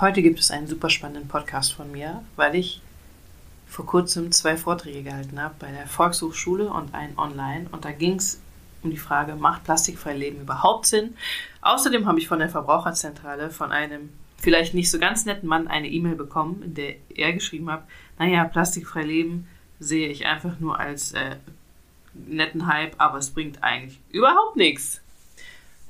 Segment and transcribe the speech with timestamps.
[0.00, 2.80] Heute gibt es einen super spannenden Podcast von mir, weil ich
[3.66, 7.66] vor kurzem zwei Vorträge gehalten habe bei der Volkshochschule und einen online.
[7.72, 8.40] Und da ging es
[8.84, 11.16] um die Frage, macht plastikfrei Leben überhaupt Sinn?
[11.62, 15.88] Außerdem habe ich von der Verbraucherzentrale von einem vielleicht nicht so ganz netten Mann eine
[15.88, 17.82] E-Mail bekommen, in der er geschrieben hat,
[18.20, 19.48] naja, plastikfrei Leben
[19.80, 21.38] sehe ich einfach nur als äh,
[22.14, 25.00] netten Hype, aber es bringt eigentlich überhaupt nichts.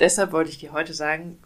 [0.00, 1.36] Deshalb wollte ich dir heute sagen,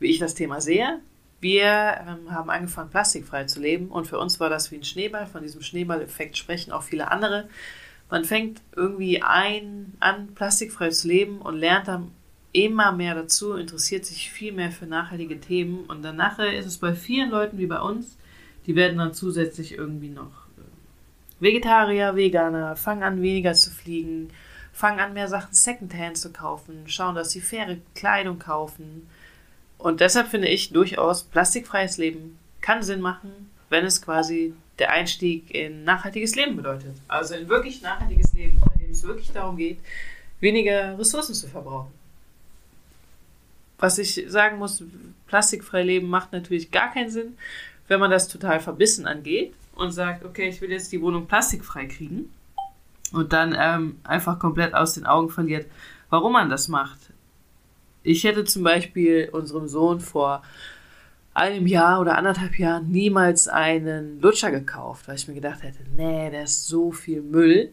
[0.00, 1.00] wie ich das Thema sehe.
[1.44, 5.26] Wir ähm, haben angefangen, plastikfrei zu leben und für uns war das wie ein Schneeball.
[5.26, 7.50] Von diesem Schneeballeffekt sprechen auch viele andere.
[8.08, 12.12] Man fängt irgendwie ein, an, plastikfrei zu leben und lernt dann
[12.52, 16.78] immer mehr dazu, interessiert sich viel mehr für nachhaltige Themen und dann nachher ist es
[16.78, 18.16] bei vielen Leuten wie bei uns,
[18.64, 24.30] die werden dann zusätzlich irgendwie noch äh, Vegetarier, Veganer, fangen an weniger zu fliegen,
[24.72, 29.10] fangen an mehr Sachen Secondhand zu kaufen, schauen, dass sie faire Kleidung kaufen.
[29.78, 35.54] Und deshalb finde ich durchaus, plastikfreies Leben kann Sinn machen, wenn es quasi der Einstieg
[35.54, 36.96] in nachhaltiges Leben bedeutet.
[37.08, 39.78] Also in wirklich nachhaltiges Leben, bei dem es wirklich darum geht,
[40.40, 41.92] weniger Ressourcen zu verbrauchen
[43.78, 44.82] was ich sagen muss,
[45.26, 47.36] plastikfrei leben macht natürlich gar keinen Sinn,
[47.88, 51.86] wenn man das total verbissen angeht und sagt, okay, ich will jetzt die Wohnung plastikfrei
[51.86, 52.32] kriegen
[53.12, 55.66] und dann ähm, einfach komplett aus den Augen verliert,
[56.08, 56.98] warum man das macht.
[58.04, 60.42] Ich hätte zum Beispiel unserem Sohn vor
[61.32, 66.30] einem Jahr oder anderthalb Jahren niemals einen Lutscher gekauft, weil ich mir gedacht hätte, nee,
[66.30, 67.72] der ist so viel Müll.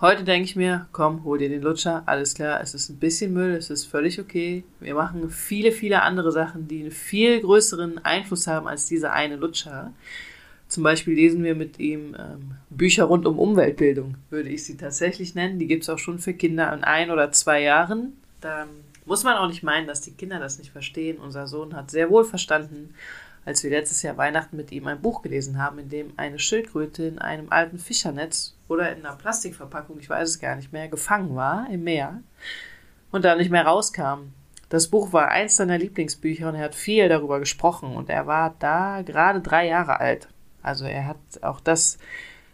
[0.00, 3.34] Heute denke ich mir, komm, hol dir den Lutscher, alles klar, es ist ein bisschen
[3.34, 4.64] Müll, es ist völlig okay.
[4.80, 9.36] Wir machen viele, viele andere Sachen, die einen viel größeren Einfluss haben als dieser eine
[9.36, 9.92] Lutscher.
[10.68, 15.34] Zum Beispiel lesen wir mit ihm ähm, Bücher rund um Umweltbildung, würde ich sie tatsächlich
[15.34, 15.58] nennen.
[15.58, 18.14] Die gibt es auch schon für Kinder in ein oder zwei Jahren.
[18.40, 18.66] Da
[19.04, 21.18] muss man auch nicht meinen, dass die Kinder das nicht verstehen.
[21.18, 22.94] Unser Sohn hat sehr wohl verstanden,
[23.44, 27.04] als wir letztes Jahr Weihnachten mit ihm ein Buch gelesen haben, in dem eine Schildkröte
[27.04, 31.34] in einem alten Fischernetz oder in einer Plastikverpackung, ich weiß es gar nicht mehr, gefangen
[31.34, 32.22] war im Meer
[33.10, 34.32] und da nicht mehr rauskam.
[34.68, 38.54] Das Buch war eins seiner Lieblingsbücher und er hat viel darüber gesprochen und er war
[38.58, 40.28] da gerade drei Jahre alt.
[40.62, 41.98] Also er hat auch das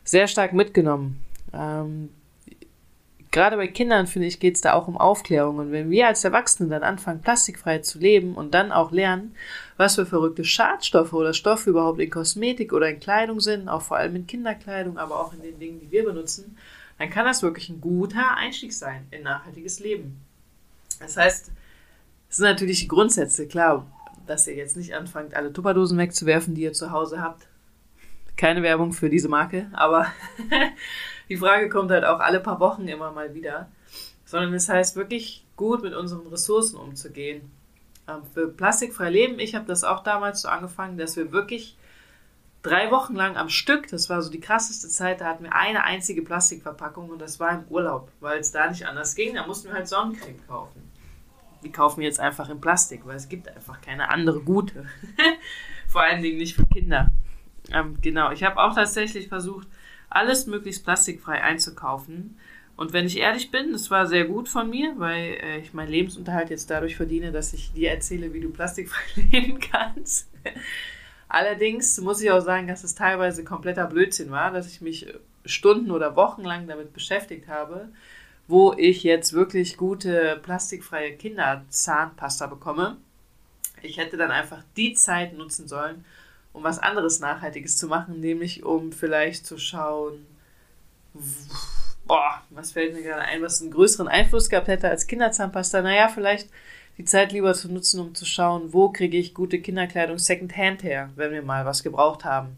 [0.04, 1.22] sehr stark mitgenommen.
[1.52, 2.10] Ähm,
[3.36, 5.58] gerade bei Kindern, finde ich, geht es da auch um Aufklärung.
[5.58, 9.34] Und wenn wir als Erwachsene dann anfangen, plastikfrei zu leben und dann auch lernen,
[9.76, 13.98] was für verrückte Schadstoffe oder Stoffe überhaupt in Kosmetik oder in Kleidung sind, auch vor
[13.98, 16.56] allem in Kinderkleidung, aber auch in den Dingen, die wir benutzen,
[16.98, 20.18] dann kann das wirklich ein guter Einstieg sein in nachhaltiges Leben.
[20.98, 21.50] Das heißt,
[22.30, 23.86] es sind natürlich die Grundsätze, klar,
[24.26, 27.46] dass ihr jetzt nicht anfangt, alle Tupperdosen wegzuwerfen, die ihr zu Hause habt.
[28.36, 30.06] Keine Werbung für diese Marke, aber
[31.28, 33.68] die Frage kommt halt auch alle paar Wochen immer mal wieder.
[34.24, 37.50] Sondern es heißt wirklich gut mit unseren Ressourcen umzugehen.
[38.08, 41.76] Ähm, für plastikfrei leben, ich habe das auch damals so angefangen, dass wir wirklich
[42.62, 45.84] drei Wochen lang am Stück, das war so die krasseste Zeit, da hatten wir eine
[45.84, 49.34] einzige Plastikverpackung und das war im Urlaub, weil es da nicht anders ging.
[49.34, 50.82] Da mussten wir halt Sonnencreme kaufen.
[51.62, 54.86] Die kaufen wir jetzt einfach in Plastik, weil es gibt einfach keine andere gute.
[55.88, 57.10] Vor allen Dingen nicht für Kinder.
[57.72, 59.68] Ähm, genau, ich habe auch tatsächlich versucht,
[60.08, 62.38] alles möglichst plastikfrei einzukaufen.
[62.76, 65.90] Und wenn ich ehrlich bin, das war sehr gut von mir, weil äh, ich meinen
[65.90, 70.28] Lebensunterhalt jetzt dadurch verdiene, dass ich dir erzähle, wie du plastikfrei leben kannst.
[71.28, 75.06] Allerdings muss ich auch sagen, dass es teilweise kompletter Blödsinn war, dass ich mich
[75.44, 77.88] Stunden oder Wochen lang damit beschäftigt habe,
[78.46, 82.96] wo ich jetzt wirklich gute plastikfreie Kinderzahnpasta bekomme.
[83.82, 86.04] Ich hätte dann einfach die Zeit nutzen sollen,
[86.56, 90.26] um was anderes Nachhaltiges zu machen, nämlich um vielleicht zu schauen,
[92.06, 95.82] boah, was fällt mir gerade ein, was einen größeren Einfluss gehabt hätte als Kinderzahnpasta?
[95.82, 96.48] Naja, vielleicht
[96.96, 101.10] die Zeit lieber zu nutzen, um zu schauen, wo kriege ich gute Kinderkleidung Secondhand her,
[101.14, 102.56] wenn wir mal was gebraucht haben.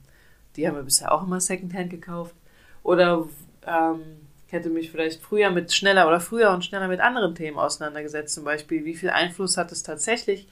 [0.55, 2.37] Die haben wir bisher auch immer Secondhand gekauft.
[2.85, 3.27] Oder
[3.67, 4.03] ähm,
[4.47, 8.33] ich hätte mich vielleicht früher mit schneller oder früher und schneller mit anderen Themen auseinandergesetzt.
[8.33, 10.47] Zum Beispiel, wie viel Einfluss hat es tatsächlich,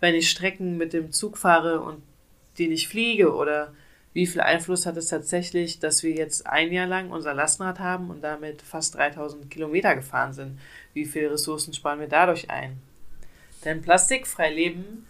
[0.00, 2.02] wenn ich Strecken mit dem Zug fahre und
[2.58, 3.34] den ich fliege?
[3.34, 3.72] Oder
[4.12, 8.10] wie viel Einfluss hat es tatsächlich, dass wir jetzt ein Jahr lang unser Lastenrad haben
[8.10, 10.58] und damit fast 3000 Kilometer gefahren sind?
[10.94, 12.78] Wie viele Ressourcen sparen wir dadurch ein?
[13.64, 15.06] Denn plastikfrei leben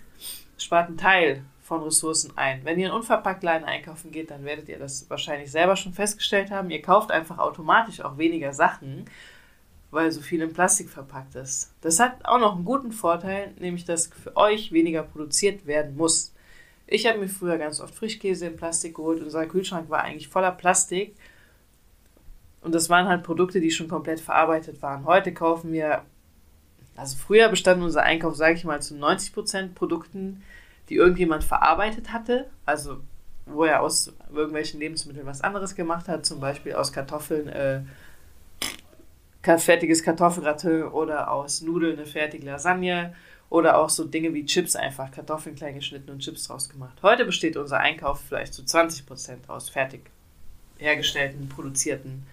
[0.56, 2.64] spart einen Teil von Ressourcen ein.
[2.64, 6.70] Wenn ihr in Unverpacktladen einkaufen geht, dann werdet ihr das wahrscheinlich selber schon festgestellt haben.
[6.70, 9.04] Ihr kauft einfach automatisch auch weniger Sachen,
[9.90, 11.74] weil so viel in Plastik verpackt ist.
[11.82, 16.32] Das hat auch noch einen guten Vorteil, nämlich dass für euch weniger produziert werden muss.
[16.90, 19.22] Ich habe mir früher ganz oft Frischkäse in Plastik geholt.
[19.22, 21.14] Unser Kühlschrank war eigentlich voller Plastik.
[22.62, 25.04] Und das waren halt Produkte, die schon komplett verarbeitet waren.
[25.04, 26.02] Heute kaufen wir,
[26.96, 30.42] also früher bestand unser Einkauf, sage ich mal, zu 90% Produkten,
[30.88, 33.00] die irgendjemand verarbeitet hatte, also
[33.44, 37.82] wo er aus irgendwelchen Lebensmitteln was anderes gemacht hat, zum Beispiel aus Kartoffeln äh,
[39.42, 43.14] fertiges Kartoffelgratte oder aus Nudeln eine fertige Lasagne
[43.50, 46.98] oder auch so Dinge wie Chips einfach, Kartoffeln klein geschnitten und Chips draus gemacht.
[47.02, 50.10] Heute besteht unser Einkauf vielleicht zu 20% aus fertig
[50.78, 52.26] hergestellten, produzierten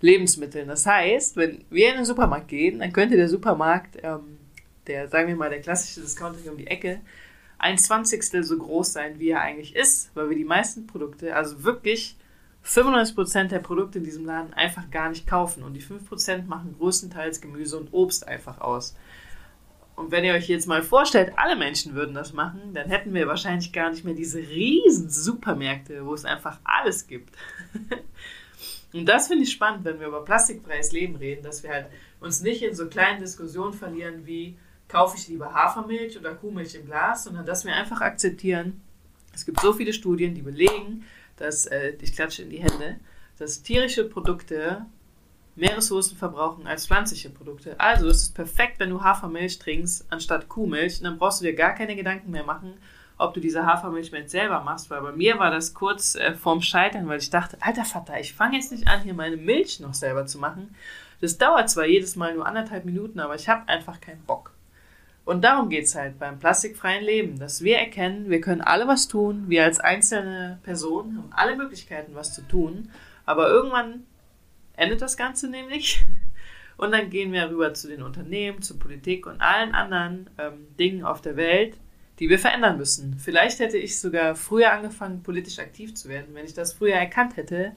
[0.00, 0.68] Lebensmitteln.
[0.68, 4.38] Das heißt, wenn wir in den Supermarkt gehen, dann könnte der Supermarkt, ähm,
[4.86, 7.00] der, sagen wir mal, der klassische Discounter hier um die Ecke,
[7.58, 11.64] ein Zwanzigstel so groß sein, wie er eigentlich ist, weil wir die meisten Produkte, also
[11.64, 12.16] wirklich
[12.64, 15.62] 95% der Produkte in diesem Laden einfach gar nicht kaufen.
[15.62, 18.96] Und die 5% machen größtenteils Gemüse und Obst einfach aus.
[19.96, 23.26] Und wenn ihr euch jetzt mal vorstellt, alle Menschen würden das machen, dann hätten wir
[23.26, 27.34] wahrscheinlich gar nicht mehr diese riesen Supermärkte, wo es einfach alles gibt.
[28.92, 31.86] und das finde ich spannend, wenn wir über plastikfreies Leben reden, dass wir halt
[32.20, 34.58] uns nicht in so kleinen Diskussionen verlieren wie,
[34.88, 38.82] kaufe ich lieber Hafermilch oder Kuhmilch im Glas, sondern dass wir einfach akzeptieren,
[39.34, 41.04] es gibt so viele Studien, die belegen,
[41.36, 42.98] dass, äh, ich klatsche in die Hände,
[43.38, 44.86] dass tierische Produkte
[45.56, 47.80] mehr Ressourcen verbrauchen als pflanzliche Produkte.
[47.80, 50.98] Also ist es perfekt, wenn du Hafermilch trinkst anstatt Kuhmilch.
[50.98, 52.74] Und dann brauchst du dir gar keine Gedanken mehr machen,
[53.18, 54.90] ob du diese Hafermilch mit selber machst.
[54.90, 58.34] Weil bei mir war das kurz äh, vorm Scheitern, weil ich dachte, alter Vater, ich
[58.34, 60.74] fange jetzt nicht an, hier meine Milch noch selber zu machen.
[61.20, 64.52] Das dauert zwar jedes Mal nur anderthalb Minuten, aber ich habe einfach keinen Bock.
[65.24, 69.08] Und darum geht es halt beim plastikfreien Leben, dass wir erkennen, wir können alle was
[69.08, 72.90] tun, wir als einzelne Personen haben alle Möglichkeiten, was zu tun,
[73.24, 74.04] aber irgendwann
[74.76, 76.04] endet das Ganze nämlich.
[76.76, 81.04] Und dann gehen wir rüber zu den Unternehmen, zur Politik und allen anderen ähm, Dingen
[81.04, 81.78] auf der Welt,
[82.18, 83.18] die wir verändern müssen.
[83.18, 87.36] Vielleicht hätte ich sogar früher angefangen, politisch aktiv zu werden, wenn ich das früher erkannt
[87.36, 87.72] hätte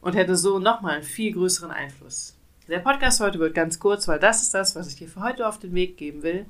[0.00, 2.36] und hätte so nochmal einen viel größeren Einfluss.
[2.66, 5.46] Der Podcast heute wird ganz kurz, weil das ist das, was ich dir für heute
[5.46, 6.46] auf den Weg geben will.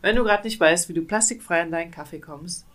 [0.00, 2.66] Wenn du gerade nicht weißt, wie du plastikfrei an deinen Kaffee kommst,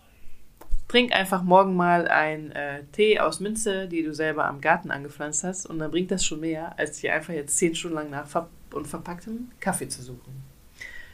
[0.89, 5.43] Trink einfach morgen mal einen äh, Tee aus Minze, die du selber am Garten angepflanzt
[5.43, 8.27] hast, und dann bringt das schon mehr, als dir einfach jetzt zehn Stunden lang nach
[8.27, 10.43] ver unverpacktem Kaffee zu suchen.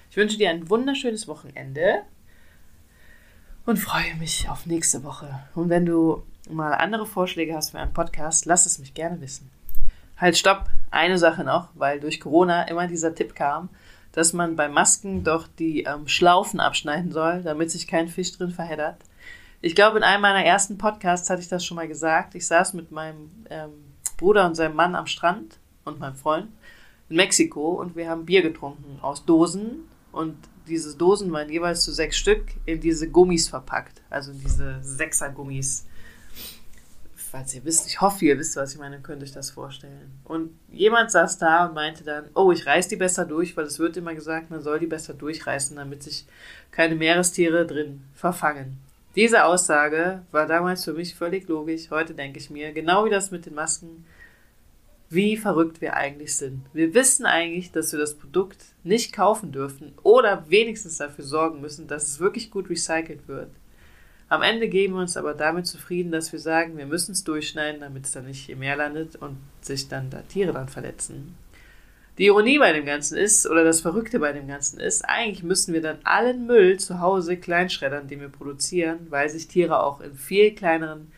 [0.09, 2.01] Ich wünsche dir ein wunderschönes Wochenende
[3.65, 5.43] und freue mich auf nächste Woche.
[5.55, 9.51] Und wenn du mal andere Vorschläge hast für einen Podcast, lass es mich gerne wissen.
[10.17, 10.69] Halt, stopp!
[10.89, 13.67] Eine Sache noch, weil durch Corona immer dieser Tipp kam,
[14.13, 18.51] dass man bei Masken doch die ähm, Schlaufen abschneiden soll, damit sich kein Fisch drin
[18.51, 18.97] verheddert.
[19.65, 22.35] Ich glaube, in einem meiner ersten Podcasts hatte ich das schon mal gesagt.
[22.35, 23.71] Ich saß mit meinem ähm,
[24.15, 26.49] Bruder und seinem Mann am Strand und meinem Freund
[27.09, 31.91] in Mexiko und wir haben Bier getrunken aus Dosen und diese Dosen waren jeweils zu
[31.91, 35.87] sechs Stück in diese Gummis verpackt, also in diese Sechser-Gummis.
[37.15, 40.11] Falls ihr wisst, ich hoffe, ihr wisst, was ich meine, könnt euch das vorstellen.
[40.25, 43.79] Und jemand saß da und meinte dann, oh, ich reiß die besser durch, weil es
[43.79, 46.27] wird immer gesagt, man soll die besser durchreißen, damit sich
[46.69, 48.84] keine Meerestiere drin verfangen.
[49.15, 51.89] Diese Aussage war damals für mich völlig logisch.
[51.89, 54.05] Heute denke ich mir, genau wie das mit den Masken,
[55.09, 56.65] wie verrückt wir eigentlich sind.
[56.73, 61.87] Wir wissen eigentlich, dass wir das Produkt nicht kaufen dürfen oder wenigstens dafür sorgen müssen,
[61.87, 63.51] dass es wirklich gut recycelt wird.
[64.27, 67.81] Am Ende geben wir uns aber damit zufrieden, dass wir sagen, wir müssen es durchschneiden,
[67.81, 71.37] damit es dann nicht im Meer landet und sich dann da Tiere dann verletzen.
[72.17, 75.73] Die Ironie bei dem Ganzen ist, oder das Verrückte bei dem Ganzen ist, eigentlich müssen
[75.73, 80.15] wir dann allen Müll zu Hause kleinschreddern, den wir produzieren, weil sich Tiere auch in
[80.15, 81.11] viel kleineren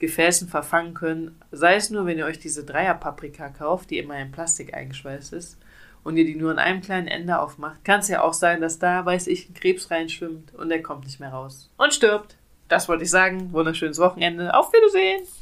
[0.00, 1.40] Gefäßen verfangen können.
[1.50, 5.58] Sei es nur, wenn ihr euch diese Dreierpaprika kauft, die immer in Plastik eingeschweißt ist,
[6.02, 8.78] und ihr die nur an einem kleinen Ende aufmacht, kann es ja auch sein, dass
[8.78, 12.36] da, weiß ich, ein Krebs reinschwimmt und der kommt nicht mehr raus und stirbt.
[12.68, 13.52] Das wollte ich sagen.
[13.52, 14.54] Wunderschönes Wochenende.
[14.54, 15.26] Auf Wiedersehen!